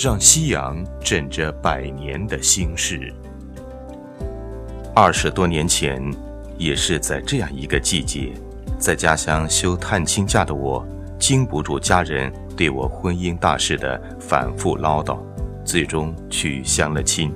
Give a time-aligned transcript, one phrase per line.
[0.00, 3.12] 让夕阳枕着百年的心事。
[4.94, 6.00] 二十多年前，
[6.56, 8.32] 也是在这样一个季节，
[8.78, 10.86] 在家乡休探亲假的我，
[11.18, 15.18] 经不住家人对我婚姻大事的反复唠叨，
[15.64, 17.34] 最终去相了亲。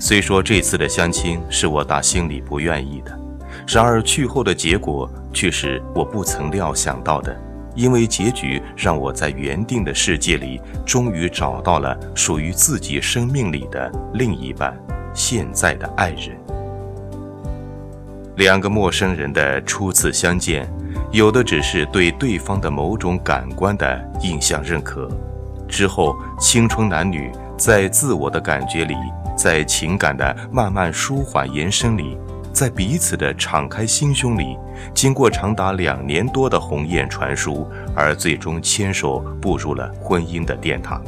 [0.00, 3.16] 虽说这次的相亲是我打心里不愿意的，
[3.68, 7.40] 然而去后的结果却是我不曾料想到的。
[7.74, 14.76] 因为结局让我在原定的世界里，终于找到了属于自己生命里的另一半，
[15.14, 16.36] 现在的爱人。
[18.36, 20.66] 两个陌生人的初次相见，
[21.10, 25.08] 有的只是对对方的某种感官的印象认可，
[25.68, 28.94] 之后青春男女在自我的感觉里，
[29.36, 32.16] 在情感的慢慢舒缓延伸里。
[32.62, 34.56] 在彼此的敞开心胸里，
[34.94, 41.02] 经过长达两年多的鸿雁传书，而最终牵手步入了婚姻的殿堂。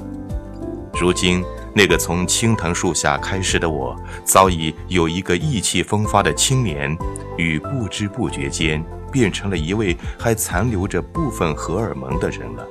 [0.99, 6.93] 如今，那个从青藤树下开始的我，早已有一个意气风发的青年，
[7.37, 12.67] 与不知不觉间变成了一位还残留着部分荷尔蒙的人了。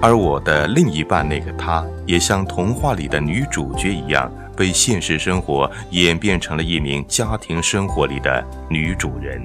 [0.00, 4.30] 而我的另一半，那个她，也像童话里的女主角一样。
[4.56, 9.42] 被现实生活演变成了一名家庭生活里的女主人。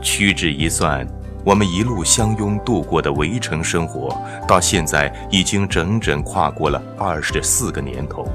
[0.00, 1.06] 屈指一算，
[1.44, 4.16] 我们一路相拥度过的围城生活，
[4.48, 8.26] 到现在已经整整跨过了二十四个年头。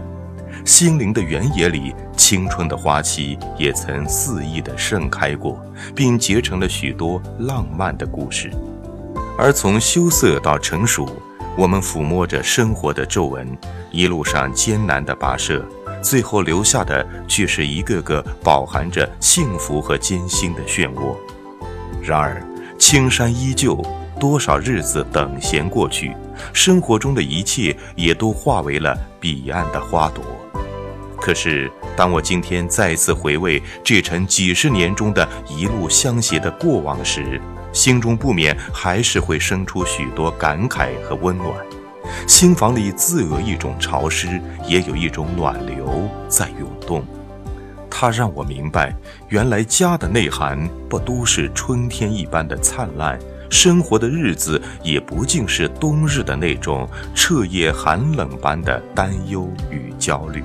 [0.64, 5.60] 心灵的原野里，青春的花期也曾肆意地盛开过，
[5.96, 8.52] 并结成了许多浪漫的故事。
[9.38, 11.10] 而从羞涩到成熟。
[11.58, 13.46] 我们抚摸着生活的皱纹，
[13.92, 15.64] 一路上艰难的跋涉，
[16.02, 21.16] 最后留下的却是一个个饱含着幸福和艰辛的漩涡。
[22.02, 22.42] 然而，
[22.80, 23.80] 青山依旧，
[24.20, 26.16] 多少日子等闲过去，
[26.54, 30.24] 生活中的一切也都化为了彼岸的花朵。
[31.18, 37.40] 可是，当我今天再次回味这程几十年中的一路相携的过往时，
[37.74, 41.54] 心中不免还是会生出许多感慨和温暖，
[42.28, 47.04] 心房里自有一种潮湿，也有一种暖流在涌动。
[47.90, 48.96] 它让我明白，
[49.30, 60.44] 原来家的内涵不都是春天一般的灿烂，生活的日子也不尽是冬日的那种彻夜寒冷般的担忧与焦虑。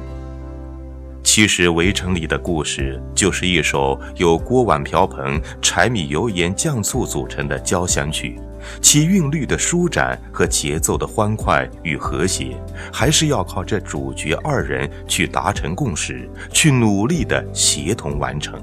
[1.37, 8.41] 其实，《围城》里的故事就是一首由锅碗瓢盆、柴米油盐酱醋组成的交响曲，
[8.81, 12.57] 其韵律的舒展和节奏的欢快与和谐，
[12.91, 18.59] 还是要靠这主角二人去达成共识，去努力的协同完成。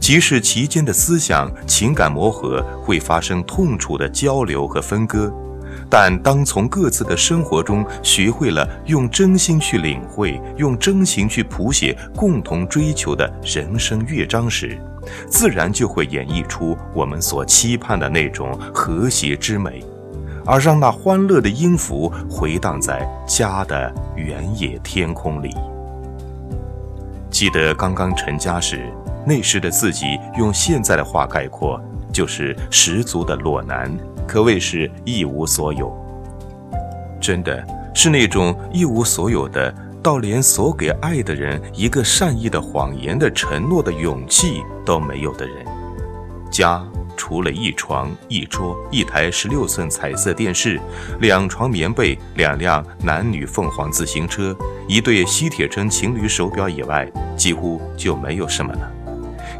[0.00, 5.30] 即使其间的思想、情感磨合会发生痛楚的交流和分割。
[5.90, 14.78] 但当从各自的生活中学会了用真心去领会，用真情去谱写共同追求的人生乐章时，
[15.28, 19.82] 自然就会演绎出我们所期盼的那种和谐之美，
[20.44, 25.54] 而让那欢乐的音符回荡在家的原野天空里。
[27.30, 28.92] 记得刚刚成家时，
[29.26, 31.80] 那时的自己，用现在的话概括，
[32.18, 33.96] 就是十足的裸男。
[34.26, 35.96] 可谓是一无所有，
[37.20, 37.64] 真的
[37.94, 45.64] 是那种一无所有的，到连所给爱的人一个善意的谎言的承诺的勇气都没有的人。
[46.50, 46.84] 家
[47.16, 50.80] 除了一床一桌一台十六寸彩色电视，
[51.20, 54.56] 两床棉被，两辆男女凤凰自行车，
[54.88, 58.92] 一对西铁城情侣手表以外，几乎就没有什么了。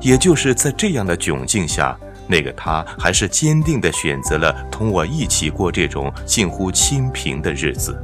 [0.00, 1.97] 也就是在这样的窘境下。
[2.28, 8.00] 那个他还是坚定地选择了同我一起过这种近乎清贫的日子。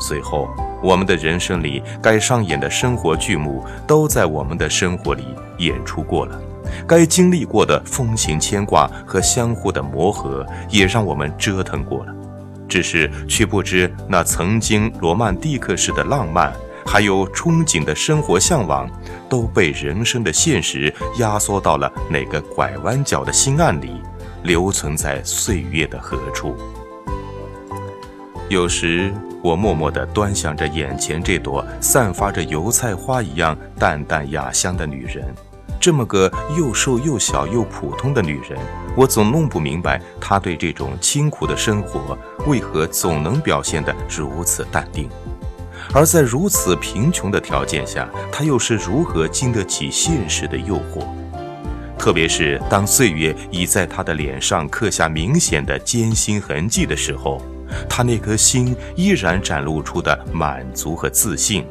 [0.00, 0.48] 随后，
[0.82, 5.24] 我们的人生里该上演的生活剧目都在我们的生活里
[5.58, 6.40] 演出过了，
[6.86, 12.14] 该经历过的风情牵挂和相互的磨合也让我们折腾过了，
[12.66, 16.50] 只是却不知那曾经罗曼蒂克式的浪漫。
[16.92, 18.90] 还有憧憬的生活向往，
[19.28, 24.02] 都被人生的现实压缩到了哪个拐弯角的心岸里，
[24.42, 26.56] 留存在岁月的何处。
[28.48, 35.32] 有时，我默默地端详着眼前这朵散发着油菜花一样淡淡雅香的女人，
[35.78, 36.28] 这么个
[36.58, 38.58] 又瘦又小又普通的女人，
[38.96, 45.08] 我总弄不明白她对这种清苦的生活为何总能表现得如此淡定。
[45.92, 51.04] 而在如此贫穷的条件下，他又是如何经得起现实的诱惑？
[51.98, 57.42] 特别是当岁月已在他的脸上刻下明显的艰辛痕迹的时候，
[57.88, 61.66] 他那颗心依然展露出的满足和自信，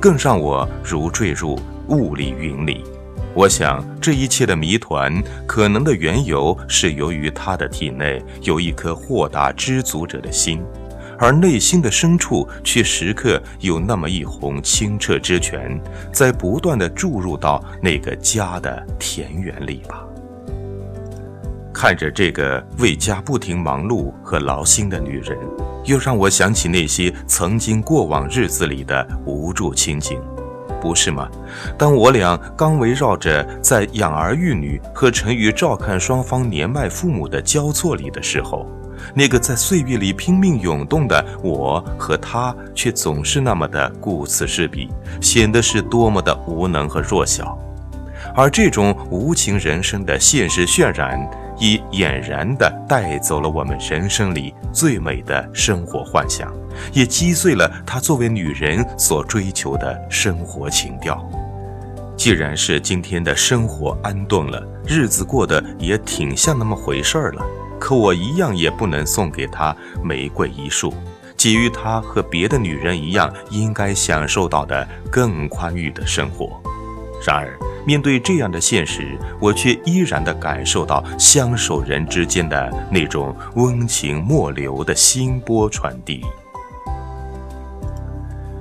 [0.00, 1.58] 更让我如坠入
[1.88, 2.84] 雾里云里。
[3.32, 10.60] 我想，这一切的谜团，可能的缘由是由于他的体内有一颗豁达知足者的心，
[11.20, 15.78] 而内心的深处却时刻有那么一泓清澈之泉，
[16.10, 20.02] 在不断的注入到那个家的田园里吧。
[21.74, 25.38] 看着这个为家不停忙碌和劳心的女人，
[25.84, 30.18] 又让我想起那些曾经过往日子里的无助情景。
[30.80, 31.28] 不是吗？
[31.76, 38.66] 当我俩刚围绕着在养儿育女和陈宇照看双方年迈父母的交错里的时候，
[39.14, 44.88] 那个在岁月里拼命涌动的我和他，却总是那么的顾此失彼，
[45.20, 47.58] 显得是多么的无能和弱小。
[48.34, 51.18] 而这种无情人生的现实渲染，
[51.58, 56.52] 已俨然地带走了我们人生里最美的生活幻想。
[56.92, 61.28] 也击碎了她作为女人所追求的生活情调。
[62.16, 67.42] 既然是今天的生活安顿了，日子过得也挺像那么回事儿了，
[67.80, 69.74] 可我一样也不能送给她
[70.04, 70.94] 玫瑰一束，
[71.36, 76.62] 给予她和别的女人一样应该享受到的更宽裕的生活。
[77.26, 86.22] 然而，面对这样的现实，我却依然的感受到相守人之间的那种温情莫流的心波传递。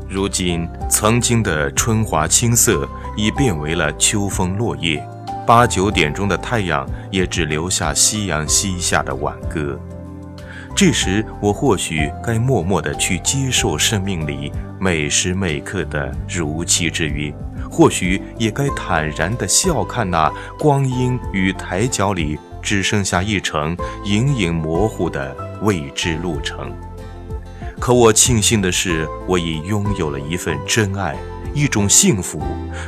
[0.10, 5.08] 如今，曾经的春华青涩已变为了秋风落叶，
[5.46, 9.80] 八九点钟的太阳也只留下夕阳西下的挽歌。
[10.76, 17.32] 这时，我或许该默默地去接受生命里每时每刻的如期之约，
[17.70, 26.74] 或许也该坦然地笑看那光阴与抬脚里只剩下一程隐隐模糊的未知路程。
[27.80, 31.16] 可我庆幸的是，我已拥有了一份真爱，
[31.54, 32.42] 一种幸福，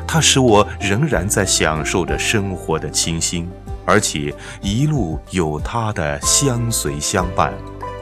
[0.06, 3.50] 它使我仍然在享受着生活的清新，
[3.86, 7.54] 而且一路有它的相随相伴，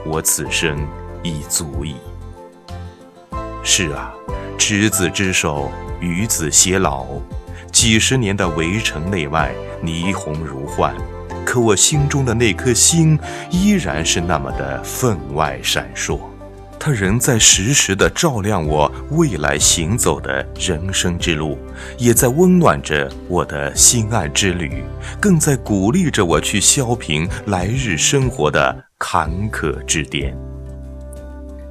[0.04, 0.76] 我此生
[1.22, 1.94] 已足矣。
[3.62, 4.12] 是啊，
[4.58, 5.70] 执子之手，
[6.00, 7.06] 与子偕老，
[7.70, 10.92] 几十年的围城内外，霓虹如幻，
[11.46, 13.16] 可我心中的那颗星，
[13.48, 16.18] 依然是那么的分外闪烁。
[16.82, 21.58] 它仍在时时地照亮我未来行走的人生之路，
[21.98, 24.82] 也在温暖着我的心爱之旅，
[25.20, 30.34] 更在鼓励着我去削平来日生活的坎坷之巅。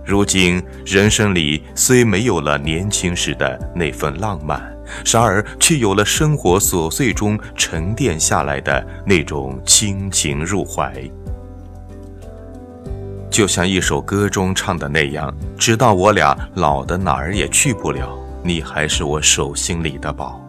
[0.06, 4.62] 如今人生里虽没有了年轻时的那份浪漫，
[5.06, 10.94] 然而却有了生活琐碎中沉淀下来的那种亲情入怀。
[13.40, 18.10] 就像一首歌中唱的那样，直到我俩老的哪儿也去不了，
[18.44, 20.42] 你还是我手心里的宝。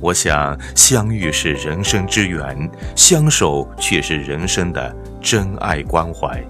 [0.00, 4.92] 我想，相遇是人生之缘，相守却是人生的
[5.22, 6.44] 真爱关怀。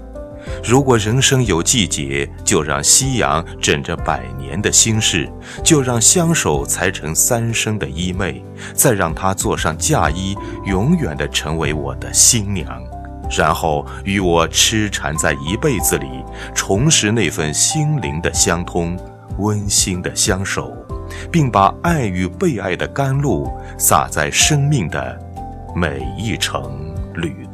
[0.64, 5.30] 如果人生有季节，就让夕阳枕着百年的心事，
[5.62, 8.40] 就让相守裁成三生的衣袂，
[8.72, 10.34] 再让她坐上嫁衣，
[10.64, 12.82] 永远的成为我的新娘。
[13.30, 16.06] 然后与我痴缠在一辈子里，
[16.54, 18.98] 重拾那份心灵的相通、
[19.38, 20.72] 温馨的相守，
[21.30, 25.18] 并把爱与被爱的甘露洒在生命的
[25.74, 27.47] 每一程旅。